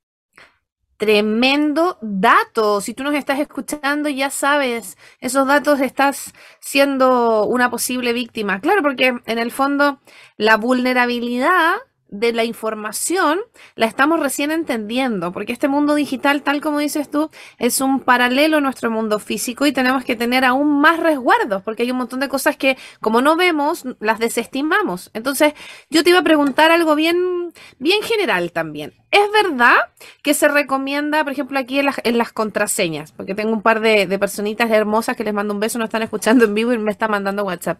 [0.97, 2.81] Tremendo dato.
[2.81, 8.59] Si tú nos estás escuchando, ya sabes, esos datos estás siendo una posible víctima.
[8.61, 9.99] Claro, porque en el fondo
[10.37, 11.75] la vulnerabilidad
[12.09, 13.39] de la información
[13.75, 18.57] la estamos recién entendiendo, porque este mundo digital, tal como dices tú, es un paralelo
[18.57, 22.19] a nuestro mundo físico y tenemos que tener aún más resguardos, porque hay un montón
[22.19, 25.11] de cosas que como no vemos, las desestimamos.
[25.13, 25.53] Entonces,
[25.89, 28.93] yo te iba a preguntar algo bien, bien general también.
[29.11, 29.75] ¿Es verdad
[30.21, 33.11] que se recomienda, por ejemplo, aquí en las, contraseñas?
[33.11, 36.03] Porque tengo un par de, de personitas hermosas que les mando un beso, no están
[36.03, 37.79] escuchando en vivo y me están mandando WhatsApp.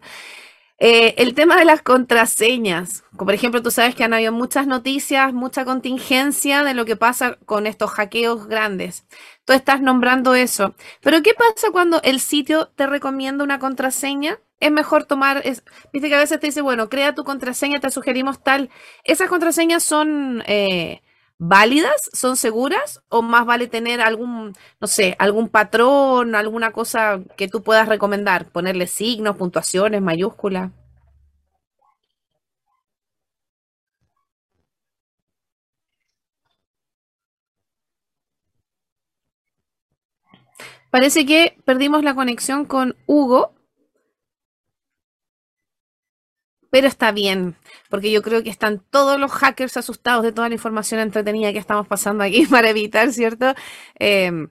[0.80, 4.68] Eh, el tema de las contraseñas, como por ejemplo, tú sabes que han habido muchas
[4.68, 9.04] noticias, mucha contingencia de lo que pasa con estos hackeos grandes.
[9.44, 10.74] Tú estás nombrando eso.
[11.00, 14.38] Pero ¿qué pasa cuando el sitio te recomienda una contraseña?
[14.60, 17.90] Es mejor tomar, es, viste que a veces te dice, bueno, crea tu contraseña, te
[17.90, 18.70] sugerimos tal.
[19.04, 20.44] Esas contraseñas son...
[20.46, 21.02] Eh,
[21.38, 27.48] válidas, son seguras o más vale tener algún, no sé, algún patrón, alguna cosa que
[27.48, 30.70] tú puedas recomendar, ponerle signos, puntuaciones, mayúsculas.
[40.90, 43.52] Parece que perdimos la conexión con Hugo.
[46.70, 47.56] Pero está bien,
[47.88, 51.58] porque yo creo que están todos los hackers asustados de toda la información entretenida que
[51.58, 53.54] estamos pasando aquí para evitar, ¿cierto?
[53.98, 54.50] Em,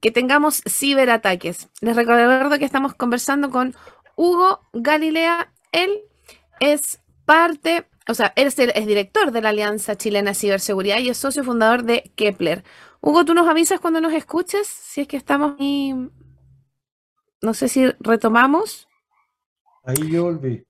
[0.00, 1.68] que tengamos ciberataques.
[1.80, 3.74] Les recuerdo que estamos conversando con
[4.16, 5.52] Hugo Galilea.
[5.72, 6.00] Él
[6.58, 11.10] es parte, o sea, él es, es director de la Alianza Chilena de Ciberseguridad y
[11.10, 12.64] es socio fundador de Kepler.
[13.00, 15.94] Hugo, tú nos avisas cuando nos escuches, si es que estamos ahí.
[17.40, 18.88] No sé si retomamos.
[19.84, 20.65] Ahí yo volví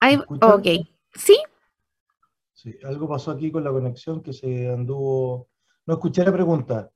[0.00, 0.66] ok.
[1.14, 1.36] ¿Sí?
[2.52, 5.48] Sí, algo pasó aquí con la conexión que se anduvo.
[5.86, 6.90] No escuché la pregunta.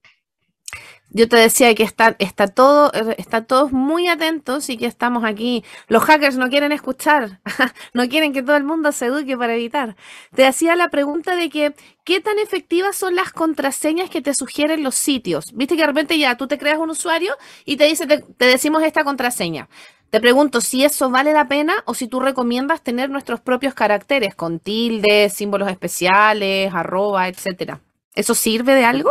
[1.11, 5.63] Yo te decía que está, está todo, está todos muy atentos y que estamos aquí.
[5.87, 7.41] Los hackers no quieren escuchar,
[7.95, 9.97] no quieren que todo el mundo se eduque para evitar.
[10.35, 14.83] Te hacía la pregunta de que, ¿qué tan efectivas son las contraseñas que te sugieren
[14.83, 15.53] los sitios?
[15.55, 18.83] Viste que de repente ya tú te creas un usuario y te dice, te decimos
[18.83, 19.69] esta contraseña.
[20.15, 24.37] Te pregunto si eso vale la pena o si tú recomiendas tener nuestros propios caracteres
[24.37, 27.81] con tildes, símbolos especiales, arroba, etcétera.
[28.15, 29.11] ¿Eso sirve de algo?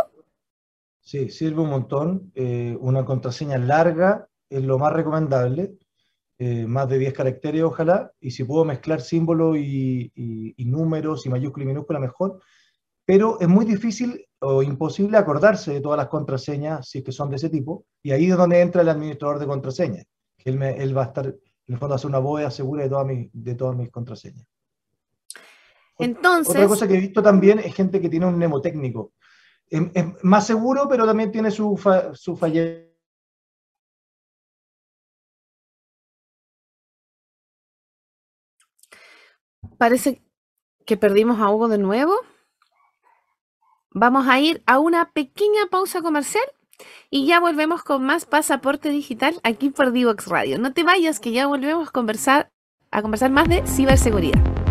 [1.01, 2.31] Sí, sirve un montón.
[2.35, 5.73] Eh, una contraseña larga es lo más recomendable,
[6.39, 10.13] eh, más de 10 caracteres ojalá, y si puedo mezclar símbolos y,
[10.55, 12.39] números y mayúsculas y minúsculas mejor,
[13.03, 17.29] pero es muy difícil o imposible acordarse de todas las contraseñas si es que son
[17.29, 20.05] de ese tipo, y ahí es donde entra el administrador de contraseñas
[20.45, 23.55] él, va a estar, en el fondo, hacer una bóveda segura de todas mis, de
[23.55, 24.47] todas mis contraseñas.
[25.99, 26.55] Entonces.
[26.55, 29.13] Otra cosa que he visto también es gente que tiene un mnemotécnico.
[29.69, 31.77] Es, es más seguro, pero también tiene su,
[32.13, 32.37] su
[39.77, 40.21] Parece
[40.85, 42.13] que perdimos a Hugo de nuevo.
[43.91, 46.43] Vamos a ir a una pequeña pausa comercial
[47.09, 50.57] y ya volvemos con más pasaporte digital aquí por Divox Radio.
[50.59, 52.51] No te vayas, que ya volvemos a conversar,
[52.91, 54.62] a conversar más de ciberseguridad.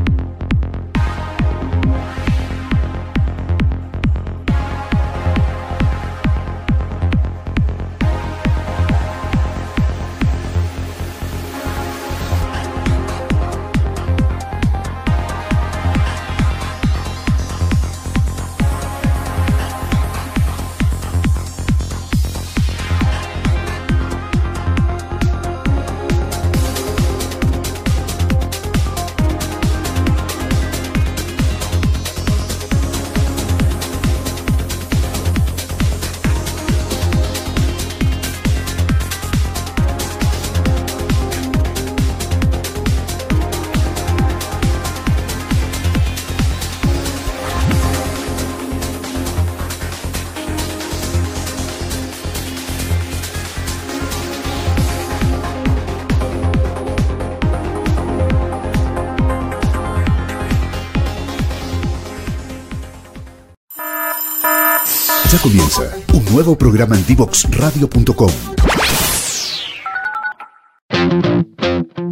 [65.32, 68.30] Ya comienza un nuevo programa en divoxradio.com.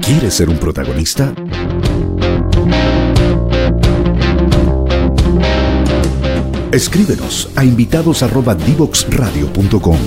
[0.01, 1.35] ¿Quieres ser un protagonista?
[6.73, 9.99] Escríbenos a invitados@divoxradio.com.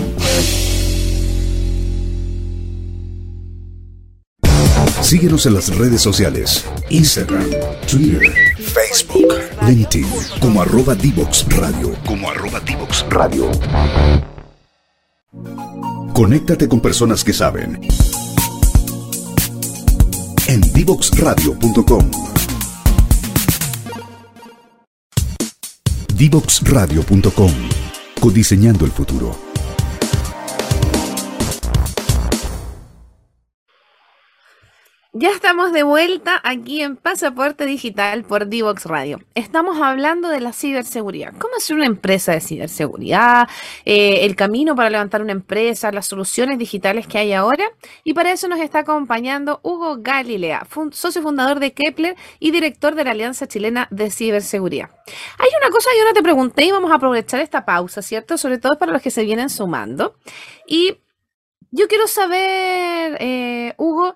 [5.01, 7.45] Síguenos en las redes sociales, Instagram,
[7.85, 9.31] Twitter, Facebook,
[9.67, 10.07] LinkedIn,
[10.39, 13.51] como arroba Divox Radio, como arroba Divox Radio.
[16.13, 17.79] Conéctate con personas que saben.
[20.47, 22.11] En divoxradio.com.
[26.15, 27.51] Divoxradio.com.
[28.19, 29.52] Codiseñando el futuro.
[35.15, 39.19] Ya estamos de vuelta aquí en Pasaporte Digital por Divox Radio.
[39.35, 41.35] Estamos hablando de la ciberseguridad.
[41.37, 43.47] ¿Cómo hacer una empresa de ciberseguridad?
[43.85, 47.63] Eh, el camino para levantar una empresa, las soluciones digitales que hay ahora.
[48.03, 53.03] Y para eso nos está acompañando Hugo Galilea, socio fundador de Kepler y director de
[53.03, 54.89] la Alianza Chilena de Ciberseguridad.
[55.37, 58.39] Hay una cosa que yo no te pregunté y vamos a aprovechar esta pausa, ¿cierto?
[58.39, 60.15] Sobre todo para los que se vienen sumando.
[60.65, 60.97] Y
[61.69, 64.15] yo quiero saber, eh, Hugo,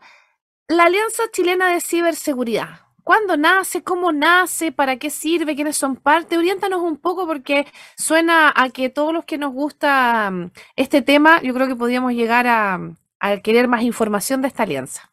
[0.67, 2.81] la Alianza Chilena de Ciberseguridad.
[3.03, 3.83] ¿Cuándo nace?
[3.83, 4.73] ¿Cómo nace?
[4.73, 5.55] ¿Para qué sirve?
[5.55, 6.37] ¿Quiénes son parte?
[6.37, 7.65] Oriéntanos un poco porque
[7.97, 12.11] suena a que todos los que nos gusta mm, este tema, yo creo que podríamos
[12.11, 12.79] llegar a,
[13.43, 15.11] querer más información de esta alianza.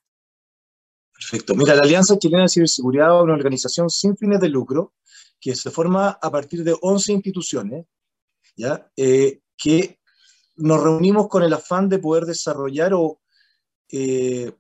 [1.12, 1.54] Perfecto.
[1.54, 4.92] Mira, la Alianza Chilena de Ciberseguridad es una organización sin fines de lucro
[5.40, 7.86] que se forma a partir de 11 instituciones,
[8.56, 8.90] ¿ya?
[8.96, 10.00] Eh, que
[10.56, 13.20] nos reunimos con el afán de poder desarrollar o
[13.90, 14.52] eh,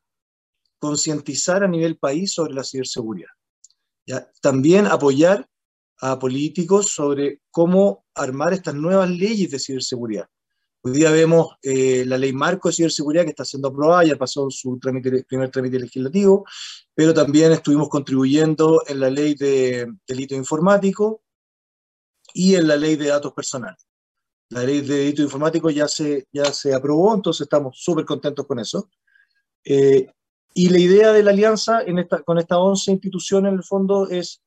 [0.84, 3.30] concientizar a nivel país sobre la ciberseguridad.
[4.42, 5.48] También apoyar
[6.02, 10.28] a políticos sobre cómo armar estas nuevas leyes de ciberseguridad.
[10.82, 14.50] Hoy día vemos eh, la ley marco de ciberseguridad que está siendo aprobada, ya pasó
[14.50, 16.44] su primer trámite legislativo,
[16.94, 21.22] pero también estuvimos contribuyendo en la ley de delito informático
[22.34, 23.86] y en la ley de datos personales.
[24.50, 28.58] La ley de delito informático ya se, ya se aprobó, entonces estamos súper contentos con
[28.58, 28.90] eso.
[29.64, 30.06] Eh,
[30.54, 34.08] y la idea de la alianza en esta, con estas 11 instituciones, en el fondo,
[34.08, 34.40] es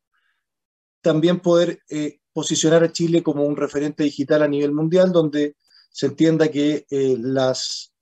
[1.01, 5.57] también poder eh, posicionar a Chile como un referente digital a nivel mundial, donde
[5.91, 7.93] se entienda que eh, las,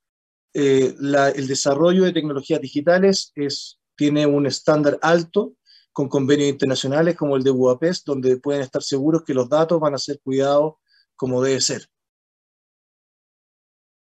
[0.53, 0.95] eh,
[1.35, 5.55] el desarrollo de tecnologías digitales es, tiene un estándar alto,
[5.91, 9.95] con convenios internacionales como el de Budapest, donde pueden estar seguros que los datos van
[9.95, 10.73] a ser cuidados
[11.15, 11.87] como debe ser.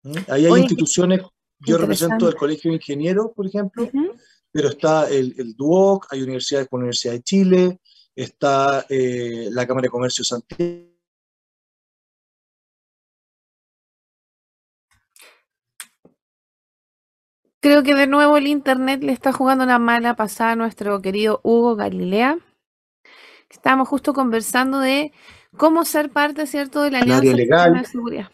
[0.02, 0.18] ¿Mm?
[0.28, 1.22] Ahí hay instituciones
[1.66, 3.90] yo represento el Colegio de Ingenieros, por ejemplo,
[4.52, 7.80] pero está el, el, DUOC, hay universidades como la Universidad de Chile,
[8.16, 10.94] está eh, la Cámara de Comercio Santiago.
[17.62, 21.40] Creo que de nuevo el Internet le está jugando una mala pasada a nuestro querido
[21.44, 22.38] Hugo Galilea.
[23.50, 25.14] Estábamos justo conversando de
[25.56, 28.30] cómo ser parte, ¿cierto?, de la Alianza de Seguridad.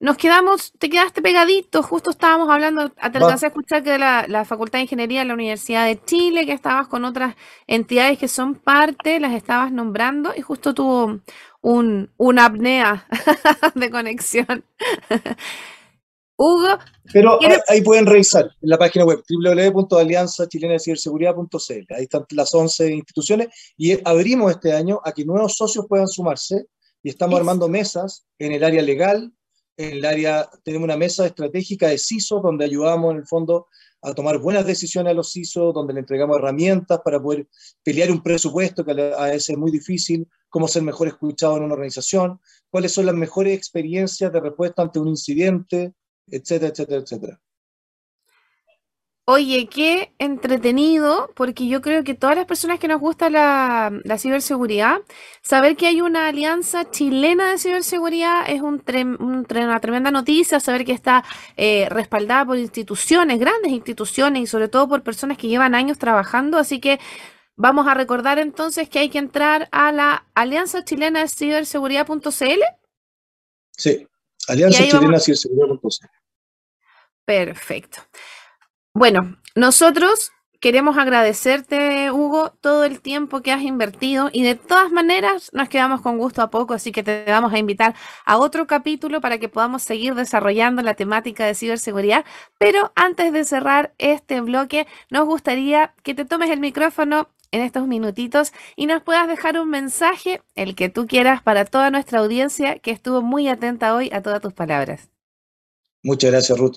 [0.00, 4.44] Nos quedamos, te quedaste pegadito, justo estábamos hablando, te alcancé a escuchar que la, la
[4.44, 7.36] Facultad de Ingeniería de la Universidad de Chile, que estabas con otras
[7.66, 11.20] entidades que son parte, las estabas nombrando y justo tuvo
[11.62, 13.06] un, una apnea
[13.74, 14.64] de conexión.
[16.36, 16.78] Hugo.
[17.12, 17.38] Pero
[17.68, 21.94] ahí pueden revisar en la página web www.alianzachilenasiberseguridad.cl.
[21.94, 26.66] Ahí están las 11 instituciones y abrimos este año a que nuevos socios puedan sumarse
[27.02, 29.32] y estamos armando mesas en el área legal,
[29.76, 33.66] en el área, tenemos una mesa estratégica de CISO donde ayudamos en el fondo
[34.02, 37.48] a tomar buenas decisiones a los CISO, donde le entregamos herramientas para poder
[37.82, 41.74] pelear un presupuesto que a veces es muy difícil, cómo ser mejor escuchado en una
[41.74, 42.38] organización,
[42.70, 45.94] cuáles son las mejores experiencias de respuesta ante un incidente,
[46.26, 47.40] etcétera, etcétera, etcétera.
[49.26, 55.00] Oye, qué entretenido, porque yo creo que todas las personas que nos gusta la, ciberseguridad,
[55.40, 58.82] saber que hay una alianza chilena de ciberseguridad es un,
[59.20, 61.24] una tremenda noticia, saber que está
[61.56, 66.58] eh, respaldada por instituciones, grandes instituciones y sobre todo por personas que llevan años trabajando,
[66.58, 67.00] así que
[67.56, 72.60] vamos a recordar entonces que hay que entrar a la Alianza Chilena de Ciberseguridad.cl.
[73.70, 74.06] Sí,
[74.48, 76.08] Alianza Chilena de Ciberseguridad.cl.
[77.24, 78.02] Perfecto.
[78.96, 80.30] Bueno, nosotros
[80.60, 86.00] queremos agradecerte, Hugo, todo el tiempo que has invertido y de todas maneras nos quedamos
[86.00, 89.48] con gusto a poco, así que te vamos a invitar a otro capítulo para que
[89.48, 92.24] podamos seguir desarrollando la temática de ciberseguridad.
[92.56, 97.88] Pero antes de cerrar este bloque, nos gustaría que te tomes el micrófono en estos
[97.88, 102.78] minutitos y nos puedas dejar un mensaje, el que tú quieras, para toda nuestra audiencia
[102.78, 105.10] que estuvo muy atenta hoy a todas tus palabras.
[106.04, 106.76] Muchas gracias, Ruth.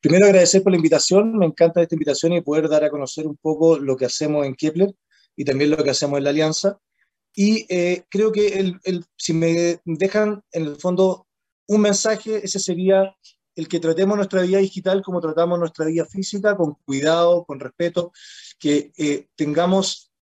[0.00, 3.36] Primero agradecer por la invitación, me encanta esta invitación y poder dar a conocer un
[3.36, 4.94] poco lo que hacemos en Kepler
[5.36, 6.78] y también lo que hacemos en la Alianza.
[7.34, 8.48] Y eh, creo que
[8.82, 11.26] el, si me dejan en el fondo
[11.68, 13.14] un mensaje, ese sería
[13.54, 18.12] el que tratemos nuestra vida digital como tratamos nuestra vida física, con cuidado, con respeto,
[18.58, 20.12] que eh, tengamos,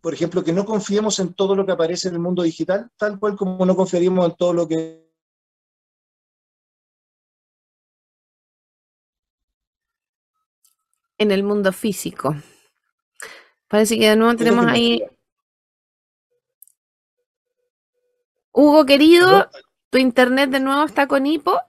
[0.00, 3.18] por ejemplo, que no confiemos en todo lo que aparece en el mundo digital, tal
[3.18, 5.02] cual como no confiaríamos en todo lo que...
[11.22, 12.34] En el mundo físico.
[13.68, 15.04] Parece que de nuevo tenemos ahí...
[18.50, 19.48] Hugo, querido,
[19.88, 21.60] tu internet de nuevo está con hipo.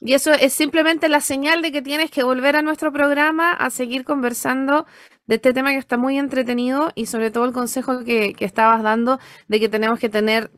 [0.00, 3.68] Y eso es simplemente la señal de que tienes que volver a nuestro programa a
[3.68, 4.86] seguir conversando
[5.26, 9.18] de este tema que está muy entretenido y sobre todo el consejo que, estabas dando
[9.48, 10.50] de que tenemos que tener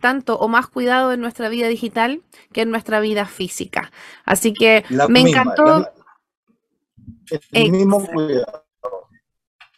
[0.00, 3.92] tanto o más cuidado en nuestra vida digital que en nuestra vida física.
[4.24, 5.88] Así que me encantó.
[7.52, 8.63] El mismo cuidado.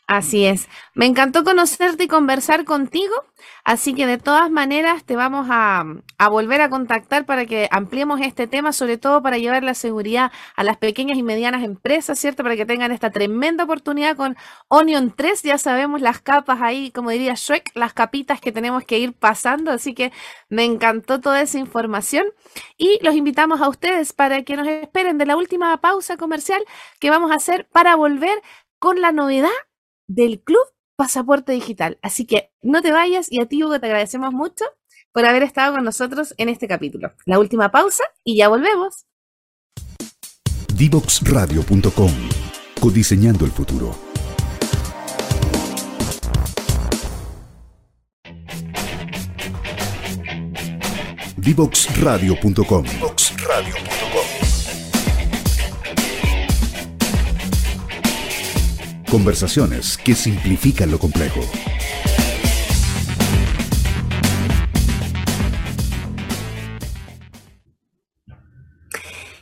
[0.09, 0.68] Así es.
[0.94, 3.12] Me encantó conocerte y conversar contigo,
[3.64, 5.84] así que de todas maneras te vamos a,
[6.30, 10.62] volver a contactar para que ampliemos este tema, sobre todo para llevar la seguridad a
[10.62, 12.44] las pequeñas y medianas empresas, ¿cierto?
[12.44, 14.36] Para que tengan esta tremenda oportunidad con
[14.68, 15.42] Onion 3.
[15.42, 19.72] Ya sabemos las capas ahí, como diría Shrek, las capitas que tenemos que ir pasando,
[19.72, 20.12] así que
[20.48, 22.26] me encantó toda esa información
[22.76, 26.62] y los invitamos a ustedes para que nos esperen de la última pausa comercial
[27.00, 28.40] que vamos a hacer para volver
[28.78, 29.50] con la novedad
[30.09, 30.64] del Club
[30.96, 31.98] Pasaporte Digital.
[32.02, 34.64] Así que no te vayas y a ti, Hugo, te agradecemos mucho
[35.12, 37.12] por haber estado con nosotros en este capítulo.
[37.24, 39.07] La última pausa y ya volvemos.
[40.74, 42.12] Divoxradio.com
[42.80, 43.94] Codiseñando el futuro.
[51.36, 52.84] Divoxradio.com
[59.11, 61.40] Conversaciones que simplifican lo complejo.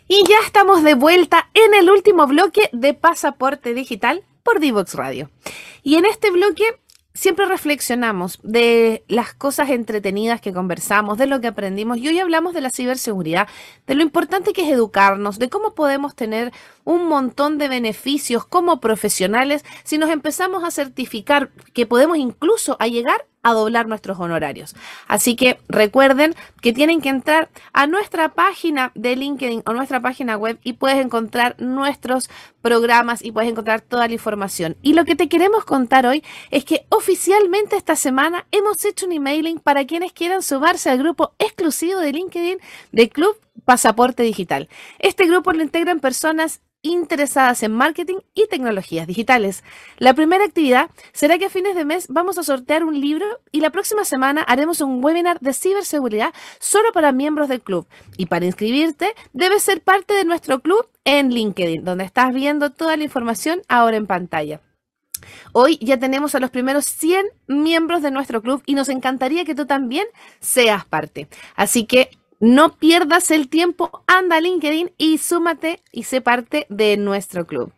[0.07, 5.31] Y ya estamos de vuelta en el último bloque de Pasaporte Digital por Divox Radio.
[5.83, 6.65] Y en este bloque
[7.15, 12.55] siempre reflexionamos de las cosas entretenidas que conversamos, de lo que aprendimos y hoy hablamos
[12.55, 13.49] de la ciberseguridad,
[13.87, 16.53] de lo importante que es educarnos, de cómo podemos tener
[16.83, 22.89] un montón de beneficios como profesionales si nos empezamos a certificar que podemos incluso a
[22.89, 24.75] llegar a doblar nuestros honorarios.
[25.07, 30.37] Así que recuerden que tienen que entrar a nuestra página de LinkedIn o nuestra página
[30.37, 32.29] web y puedes encontrar nuestros
[32.63, 34.77] programas y puedes encontrar toda la información.
[34.83, 39.13] Y lo que te queremos contar hoy es que oficialmente esta semana hemos hecho un
[39.13, 42.59] emailing para quienes quieran sumarse al grupo exclusivo de LinkedIn
[42.93, 44.69] de Club Pasaporte Digital.
[44.99, 49.65] Este grupo lo integran personas interesadas en marketing y tecnologías digitales.
[49.99, 53.61] La primera actividad será que a fines de mes vamos a sortear un libro y
[53.61, 57.89] la próxima semana haremos un webinar de ciberseguridad solo para miembros del club.
[58.17, 62.97] Y para inscribirte, debes ser parte de nuestro club en LinkedIn, donde estás viendo toda
[62.97, 64.61] la información ahora en pantalla.
[65.53, 69.55] Hoy ya tenemos a los primeros 100 miembros de nuestro club y nos encantaría que
[69.55, 70.07] tú también
[70.41, 71.29] seas parte.
[71.57, 72.11] Así que
[72.45, 77.73] no pierdas el tiempo, anda a LinkedIn y súmate y sé parte de nuestro club.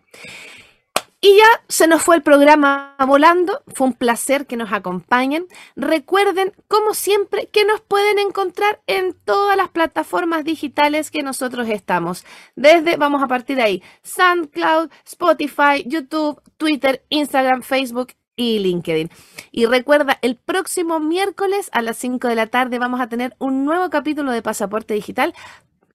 [1.21, 3.63] Y ya se nos fue el programa volando.
[3.75, 5.47] Fue un placer que nos acompañen.
[5.77, 12.25] Recuerden, como siempre, que nos pueden encontrar en todas las plataformas digitales que nosotros estamos.
[12.57, 19.11] Desde, vamos a partir de ahí, SoundCloud, Spotify, YouTube, Twitter, Instagram, Facebook y LinkedIn.
[19.51, 23.65] Y recuerda, el próximo miércoles a las 5 de la tarde vamos a tener un
[23.65, 25.35] nuevo capítulo de Pasaporte Digital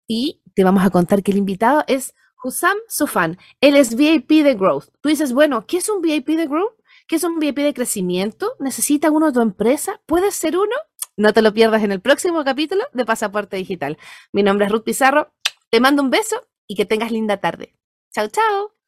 [0.07, 2.13] y te vamos a contar que el invitado es
[2.43, 3.37] Hussam Sufan.
[3.61, 4.89] Él es VIP de Growth.
[4.99, 6.73] Tú dices, bueno, ¿qué es un VIP de Growth?
[7.07, 8.55] ¿Qué es un VIP de crecimiento?
[8.59, 10.01] ¿Necesita uno de tu empresa?
[10.05, 10.75] ¿Puedes ser uno?
[11.17, 13.97] No te lo pierdas en el próximo capítulo de Pasaporte Digital.
[14.31, 15.33] Mi nombre es Ruth Pizarro.
[15.69, 17.75] Te mando un beso y que tengas linda tarde.
[18.11, 18.80] Chao, chao.